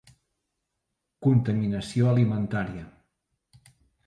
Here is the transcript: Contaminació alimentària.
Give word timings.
Contaminació 1.27 2.09
alimentària. 2.13 2.89